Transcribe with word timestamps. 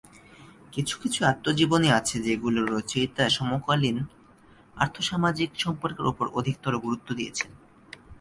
কিছু 0.73 0.95
কিছু 1.01 1.19
আত্মজীবনী 1.25 1.89
আছে 1.91 2.15
যেগুলির 2.25 2.67
রচয়িতা 2.67 3.23
সমকালীন 3.29 3.97
আর্থ-সামাজিক 4.75 5.49
সম্পর্কের 5.55 6.05
ওপর 6.05 6.25
অধিকতর 6.39 6.73
গুরুত্ব 6.77 7.07
দিয়েছেন। 7.13 7.49